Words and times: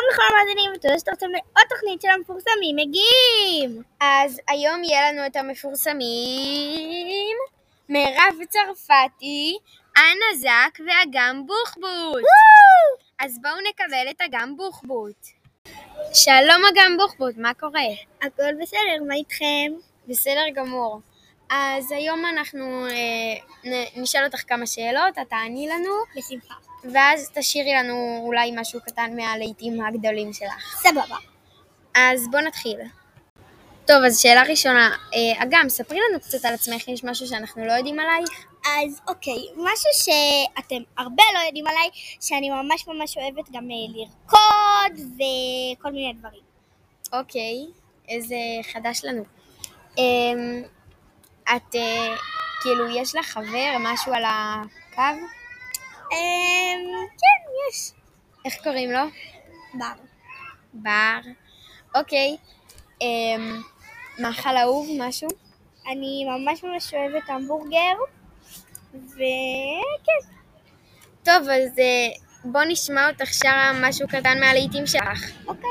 שלום 0.00 0.12
לכל 0.12 0.22
המאזינים, 0.34 0.70
ותודה 0.74 0.98
שאתם 0.98 1.30
לעוד 1.30 1.68
תוכנית 1.68 2.02
של 2.02 2.08
המפורסמים 2.08 2.76
מגיעים! 2.76 3.82
אז 4.00 4.40
היום 4.48 4.84
יהיה 4.84 5.12
לנו 5.12 5.26
את 5.26 5.36
המפורסמים 5.36 7.36
מירב 7.88 8.34
צרפתי, 8.48 9.58
אנה 9.96 10.38
זק 10.38 10.78
ואגם 10.86 11.46
בוחבוט. 11.46 12.22
אז 13.18 13.38
בואו 13.42 13.54
נקבל 13.70 14.10
את 14.10 14.20
אגם 14.20 14.56
בוחבוט. 14.56 15.26
שלום 16.14 16.62
אגם 16.72 16.96
בוחבוט, 16.96 17.36
מה 17.36 17.54
קורה? 17.54 17.80
הכל 18.22 18.54
בסדר, 18.62 19.04
מה 19.08 19.14
איתכם? 19.14 19.72
בסדר 20.08 20.48
גמור. 20.54 21.00
אז 21.50 21.92
היום 21.92 22.26
אנחנו 22.26 22.86
אה, 22.86 23.70
נשאל 23.96 24.24
אותך 24.24 24.42
כמה 24.48 24.66
שאלות, 24.66 25.18
את 25.22 25.28
תעני 25.28 25.68
לנו, 25.68 25.92
בשמחה. 26.16 26.69
ואז 26.92 27.30
תשאירי 27.34 27.72
לנו 27.74 28.22
אולי 28.26 28.52
משהו 28.56 28.80
קטן 28.80 29.16
מהלהיטים 29.16 29.84
הגדולים 29.84 30.32
שלך. 30.32 30.76
סבבה. 30.82 31.16
אז 31.94 32.28
בוא 32.30 32.40
נתחיל. 32.40 32.78
טוב, 33.86 34.04
אז 34.06 34.20
שאלה 34.20 34.42
ראשונה, 34.42 34.96
אה, 35.14 35.42
אגם, 35.42 35.68
ספרי 35.68 35.98
לנו 36.10 36.20
קצת 36.20 36.44
על 36.44 36.54
עצמך, 36.54 36.88
יש 36.88 37.04
משהו 37.04 37.26
שאנחנו 37.26 37.66
לא 37.66 37.72
יודעים 37.72 37.98
עלייך? 38.00 38.46
אז 38.66 39.00
אוקיי, 39.08 39.42
משהו 39.56 39.90
שאתם 39.94 40.82
הרבה 40.98 41.22
לא 41.34 41.38
יודעים 41.46 41.66
עליי, 41.66 41.88
שאני 42.20 42.50
ממש 42.50 42.88
ממש 42.88 43.16
אוהבת 43.16 43.50
גם 43.52 43.68
אה, 43.70 43.94
לרקוד 43.94 45.06
וכל 45.14 45.92
מיני 45.92 46.12
דברים. 46.18 46.42
אוקיי, 47.12 47.66
איזה 48.08 48.36
חדש 48.72 49.04
לנו. 49.04 49.24
אמ, 49.98 50.62
את, 51.56 51.74
אה, 51.74 52.16
כאילו, 52.62 52.96
יש 52.96 53.14
לך 53.14 53.26
חבר, 53.26 53.76
משהו 53.80 54.12
על 54.12 54.22
הקו? 54.26 55.02
איך 58.44 58.54
קוראים 58.62 58.90
לו? 58.90 59.00
בר. 59.74 59.92
בר. 60.72 61.20
אוקיי. 61.94 62.36
אמ, 63.00 63.62
מאכל 64.18 64.56
אהוב, 64.56 64.88
משהו? 64.98 65.28
אני 65.92 66.24
ממש 66.24 66.64
ממש 66.64 66.94
אוהבת 66.94 67.28
המבורגר, 67.28 67.94
וכן. 68.94 70.30
טוב, 71.24 71.48
אז 71.48 71.78
אה, 71.78 72.08
בוא 72.44 72.60
נשמע 72.68 73.10
אותך 73.10 73.34
שרה 73.34 73.72
משהו 73.82 74.08
קטן 74.08 74.40
מהלהיטים 74.40 74.86
שלך. 74.86 75.30
אוקיי. 75.46 75.70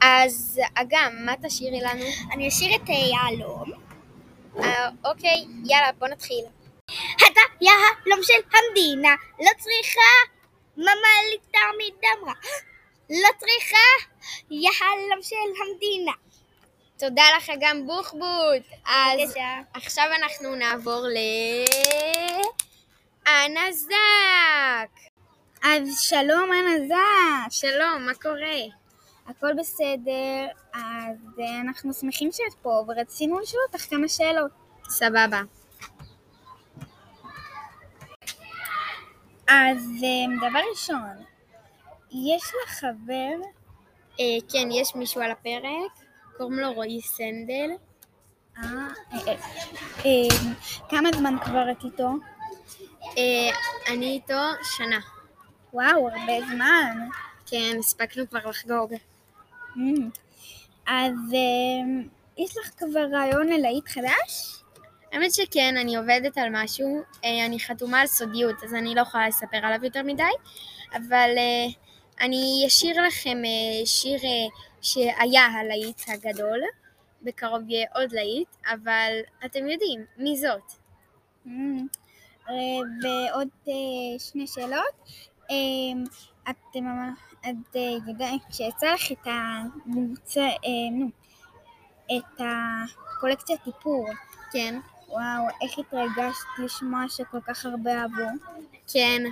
אז 0.00 0.60
אגם, 0.74 1.12
מה 1.24 1.32
תשאירי 1.42 1.80
לנו? 1.80 2.04
אני 2.32 2.48
אשאיר 2.48 2.76
את 2.76 2.90
אה, 2.90 2.94
יהלום. 2.94 3.72
אה, 4.58 4.88
אוקיי, 5.04 5.44
יאללה, 5.64 5.92
בוא 5.98 6.08
נתחיל. 6.08 6.44
אתה 7.16 7.40
יהלום 7.60 8.22
של 8.22 8.32
המדינה, 8.52 9.14
לא 9.40 9.50
צריכה 9.58 10.31
ממלית 10.82 11.42
תמיד 11.50 11.94
אמרה. 12.18 12.34
לא 13.10 13.28
צריכה 13.38 13.86
יהלום 14.50 15.22
של 15.22 15.36
המדינה. 15.36 16.12
תודה 16.98 17.22
לך 17.36 17.50
אגם 17.50 17.86
בוחבוט. 17.86 18.62
אז 18.86 19.20
בבקשה. 19.20 19.60
עכשיו 19.74 20.04
אנחנו 20.18 20.54
נעבור 20.54 21.06
ל... 21.08 21.16
אנה 23.26 23.72
זק. 23.72 25.12
אז 25.62 26.00
שלום 26.00 26.50
אנה 26.52 26.86
זק. 26.88 27.50
שלום, 27.50 28.06
מה 28.06 28.14
קורה? 28.14 28.82
הכל 29.26 29.52
בסדר, 29.58 30.46
אז 30.74 31.40
אה, 31.40 31.60
אנחנו 31.60 31.92
שמחים 31.92 32.32
שאת 32.32 32.54
פה 32.62 32.84
ורצינו 32.88 33.40
לשאול 33.40 33.62
אותך 33.66 33.90
כמה 33.90 34.08
שאלות. 34.08 34.50
סבבה. 34.88 35.40
אז 39.52 40.04
אה, 40.04 40.48
דבר 40.48 40.60
ראשון, 40.70 41.24
יש 42.10 42.42
לך 42.42 42.70
חבר? 42.70 43.46
אה, 44.20 44.48
כן, 44.52 44.68
יש 44.72 44.94
מישהו 44.94 45.20
על 45.22 45.30
הפרק, 45.30 45.92
קוראים 46.36 46.58
לו 46.58 46.72
רועי 46.72 47.00
סנדל. 47.02 47.70
אה, 48.58 48.62
אה, 49.12 49.18
אה, 49.28 49.34
אה, 50.04 50.52
כמה 50.88 51.08
זמן 51.14 51.36
כבר 51.44 51.70
את 51.70 51.84
איתו? 51.84 52.10
אה, 53.18 53.50
אני 53.92 54.06
איתו 54.06 54.40
שנה. 54.76 54.98
וואו, 55.72 56.08
הרבה 56.08 56.46
זמן. 56.54 57.08
כן, 57.46 57.76
הספקנו 57.78 58.28
כבר 58.28 58.48
לחגוג. 58.48 58.92
Mm. 59.76 60.20
אז 60.86 61.14
אה, 61.34 62.02
יש 62.38 62.56
לך 62.56 62.70
כבר 62.78 63.06
רעיון 63.12 63.46
ללהיט 63.46 63.88
חדש? 63.88 64.61
האמת 65.12 65.34
שכן, 65.34 65.74
אני 65.76 65.96
עובדת 65.96 66.38
על 66.38 66.48
משהו, 66.52 67.02
אה, 67.24 67.46
אני 67.46 67.60
חתומה 67.60 68.00
על 68.00 68.06
סודיות, 68.06 68.64
אז 68.64 68.74
אני 68.74 68.94
לא 68.94 69.00
יכולה 69.00 69.28
לספר 69.28 69.56
עליו 69.56 69.84
יותר 69.84 70.02
מדי, 70.02 70.22
אבל 70.96 71.30
אה, 71.36 71.66
אני 72.20 72.64
אשאיר 72.66 73.02
לכם 73.02 73.42
אה, 73.44 73.86
שיר 73.86 74.20
שהיה 74.82 75.46
הלהיט 75.46 76.02
הגדול, 76.08 76.60
בקרוב 77.22 77.62
יהיה 77.68 77.86
עוד 77.94 78.12
להיט, 78.12 78.48
אבל 78.66 79.12
אתם 79.44 79.68
יודעים, 79.68 80.04
מי 80.16 80.36
זאת? 80.36 80.72
Mm. 81.46 81.50
אה, 82.48 82.54
ועוד 83.02 83.48
שני 84.18 84.46
שאלות. 84.46 85.10
את 87.50 87.76
יודעת, 88.06 88.40
כשיצא 88.50 88.92
לך 88.94 89.12
את 89.12 89.26
המוצא, 89.26 90.48
נו, 90.92 91.06
את 92.16 92.40
הקולקציית 92.40 93.60
איפור, 93.66 94.08
כן. 94.52 94.80
וואו, 95.12 95.46
איך 95.62 95.78
התרגשת 95.78 96.46
לשמוע 96.58 97.04
שכל 97.08 97.38
כך 97.46 97.66
הרבה 97.66 98.02
אהבו. 98.02 98.28
כן, 98.92 99.22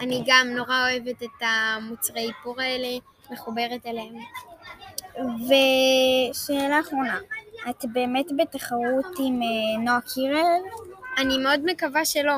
אני 0.00 0.22
גם 0.26 0.46
נורא 0.56 0.90
אוהבת 0.90 1.22
את 1.22 1.42
המוצרי 1.42 2.28
איפור 2.28 2.60
האלה, 2.60 2.88
מחוברת 3.30 3.86
אליהם. 3.86 4.14
ושאלה 5.18 6.80
אחרונה, 6.80 7.18
את 7.70 7.84
באמת 7.92 8.26
בתחרות 8.36 9.06
עם 9.18 9.40
אה, 9.42 9.82
נועה 9.84 10.00
קירל? 10.14 10.62
אני 11.18 11.38
מאוד 11.38 11.60
מקווה 11.64 12.04
שלא. 12.04 12.36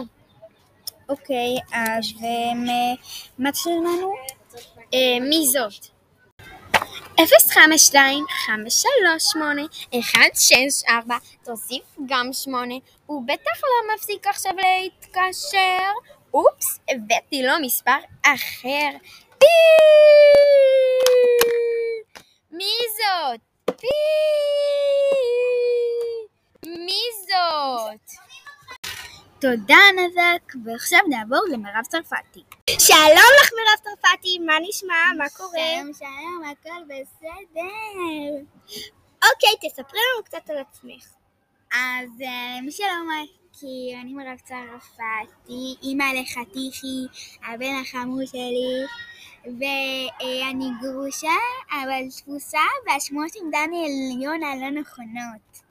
אוקיי, 1.09 1.57
אז 1.73 2.05
אה, 2.23 2.97
מה 3.39 3.53
תשאיר 3.53 3.77
לנו? 3.77 4.13
אה, 4.95 5.21
מי 5.21 5.47
זאת? 5.47 6.00
052 7.27 8.25
538 8.47 9.63
164 9.93 11.17
תוסיף 11.45 11.83
גם 12.07 12.33
8 12.33 12.75
הוא 13.07 13.23
בטח 13.27 13.61
לא 13.63 13.95
מפסיק 13.95 14.27
עכשיו 14.27 14.53
להתקשר. 14.57 15.93
אופס, 16.35 16.81
הבאתי 16.91 17.43
לו 17.43 17.53
מספר 17.63 17.99
אחר. 18.23 18.91
פי 19.39 19.47
מי 22.51 22.73
זאת? 22.97 23.41
פי 23.81 23.87
מי 26.67 27.01
זאת? 27.27 28.31
תודה 29.41 29.79
נזק, 29.97 30.55
ועכשיו 30.65 31.01
נעבור 31.09 31.41
למירב 31.53 31.85
צרפתי. 31.89 32.41
שלום 32.71 33.31
לך 33.43 33.51
מירב 33.57 33.79
צרפתי, 33.85 34.39
מה 34.39 34.53
נשמע? 34.69 34.95
מה 35.19 35.29
קורה? 35.29 35.59
שלום 35.77 35.93
שלום 35.95 36.43
הכל 36.45 36.85
בסדר 36.85 38.45
אוקיי, 39.25 39.69
תספרי 39.71 40.01
לנו 40.15 40.25
קצת 40.25 40.51
על 40.51 40.59
עצמך. 40.59 41.05
אז 41.73 42.11
אה, 42.23 42.61
מי 42.63 42.73
שלא 42.73 42.87
מכיר, 43.07 44.01
אני 44.01 44.13
מירב 44.13 44.39
צרפתי, 44.45 45.77
אימא 45.83 46.05
לחתיכי, 46.05 47.07
הבן 47.47 47.75
החמור 47.83 48.21
שלי, 48.27 48.85
ואני 49.45 50.71
גרושה, 50.81 51.37
אבל 51.71 52.11
תפוסה, 52.17 52.67
והשמועות 52.87 53.31
עם 53.37 53.51
דניאל 53.51 54.23
יונה 54.23 54.57
לא 54.57 54.81
נכונות. 54.81 55.70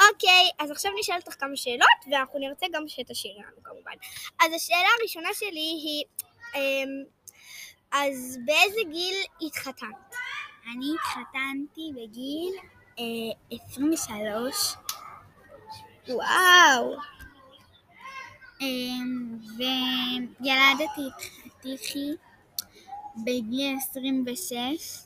אוקיי, 0.00 0.50
אז 0.58 0.70
עכשיו 0.70 0.92
נשאל 0.98 1.16
אותך 1.16 1.40
כמה 1.40 1.56
שאלות, 1.56 1.88
ואנחנו 2.10 2.38
נרצה 2.38 2.66
גם 2.72 2.88
שתשאירי 2.88 3.38
לנו 3.42 3.62
כמובן. 3.62 3.92
אז 4.40 4.52
השאלה 4.56 4.88
הראשונה 5.00 5.28
שלי 5.34 5.50
היא, 5.84 6.04
אמ, 6.54 6.88
אז 7.92 8.38
באיזה 8.44 8.80
גיל 8.90 9.16
התחתנת? 9.46 10.14
אני 10.72 10.86
התחתנתי 10.94 11.90
בגיל 11.94 12.54
אה, 12.98 13.56
23, 13.72 14.74
וואו. 16.08 16.96
אמ, 18.60 19.38
וילדתי 19.58 21.02
את 21.08 21.22
חתיכי 21.22 22.10
בגיל 23.24 23.76
26. 23.90 24.98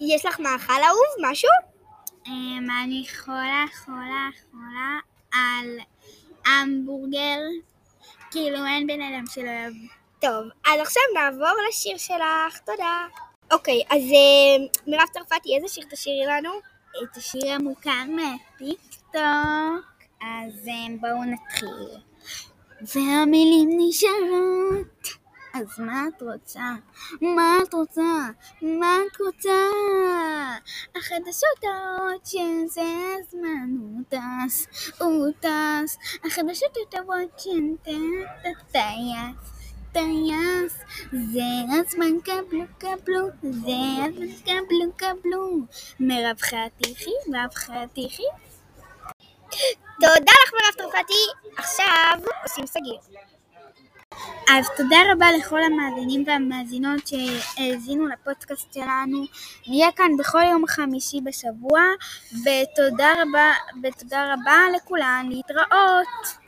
יש 0.00 0.26
לך 0.26 0.40
מאכל 0.40 0.72
אהוב? 0.72 1.30
משהו? 1.30 1.71
אמ, 2.26 2.66
אני 2.84 3.04
חולה, 3.24 3.64
חולה, 3.84 4.28
חולה 4.50 4.98
על 5.32 5.78
המבורגר. 6.46 7.38
כאילו 8.30 8.66
אין 8.66 8.86
בן 8.86 9.00
אדם 9.00 9.24
שלא 9.30 9.50
אוהב. 9.50 9.72
טוב, 10.20 10.44
אז 10.66 10.80
עכשיו 10.80 11.02
נעבור 11.14 11.54
לשיר 11.68 11.96
שלך, 11.98 12.58
תודה. 12.66 13.06
אוקיי, 13.52 13.82
אז 13.90 14.02
אה, 14.02 14.66
מירב 14.86 15.08
צרפתי, 15.12 15.56
איזה 15.56 15.68
שיר 15.68 15.84
תשאירי 15.90 16.26
לנו? 16.26 16.50
את 17.04 17.16
השיר 17.16 17.52
המוכר 17.52 18.04
מהטיקטוק, 18.08 19.22
אז 20.20 20.68
אמ, 20.68 21.00
בואו 21.00 21.24
נתחיל. 21.24 21.98
והמילים 22.94 23.68
נשארות 23.78 25.01
אז 25.54 25.78
מה 25.78 26.04
את 26.08 26.22
רוצה? 26.22 26.74
מה 27.20 27.56
את 27.62 27.74
רוצה? 27.74 28.28
מה 28.62 28.96
את 29.06 29.20
רוצה? 29.20 29.58
החדשות 30.96 31.58
הטובות 31.58 32.26
שזה 32.26 32.82
הזמן 33.20 33.76
הוא 33.80 34.02
טס, 34.08 34.66
הוא 35.00 35.28
טס. 35.40 35.98
החדשות 36.24 36.76
הטובות 36.82 37.38
שזה 37.38 37.98
טייס, 38.72 39.52
טייס. 39.92 40.78
זה 41.12 41.78
הזמן 41.80 42.20
קבלו 42.24 42.64
קבלו, 42.78 43.26
זה 43.42 44.04
הזמן 44.04 44.40
קבלו 44.44 44.92
קבלו. 44.96 45.58
מירב 46.00 46.36
חתיכי, 46.40 47.10
מירב 47.26 47.54
חתיכי. 47.54 48.26
תודה 50.00 50.32
לך 50.44 50.52
מירב 50.52 50.74
צרפתי, 50.90 51.52
עכשיו 51.56 52.18
עושים 52.42 52.66
סגיר. 52.66 53.31
אז 54.48 54.66
תודה 54.76 54.96
רבה 55.12 55.26
לכל 55.38 55.62
המאזינים 55.62 56.24
והמאזינות 56.26 57.00
שהאזינו 57.06 58.06
לפודקאסט 58.06 58.74
שלנו. 58.74 59.24
נהיה 59.66 59.92
כאן 59.96 60.16
בכל 60.18 60.42
יום 60.42 60.66
חמישי 60.66 61.20
בשבוע, 61.20 61.80
ותודה 62.32 63.12
רבה, 63.22 63.52
ותודה 63.82 64.34
רבה 64.34 64.58
לכולן, 64.76 65.26
להתראות. 65.30 66.41